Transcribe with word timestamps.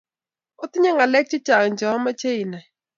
Otinye 0.63 0.89
ngalek 0.93 1.25
chechang 1.31 1.73
che 1.77 1.85
omoche 1.95 2.29
inai 2.43 2.67